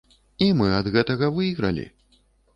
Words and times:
І 0.45 0.47
мы 0.61 0.69
ад 0.77 0.89
гэтага 0.95 1.31
выйгралі. 1.37 1.89